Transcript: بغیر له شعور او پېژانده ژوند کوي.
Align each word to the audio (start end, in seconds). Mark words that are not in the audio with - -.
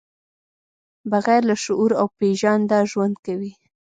بغیر 1.11 1.41
له 1.49 1.55
شعور 1.63 1.91
او 1.99 2.07
پېژانده 2.17 2.79
ژوند 2.91 3.15
کوي. 3.25 3.53